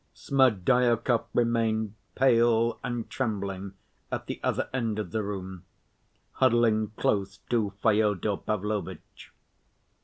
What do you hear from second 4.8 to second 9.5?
of the room, huddling close to Fyodor Pavlovitch.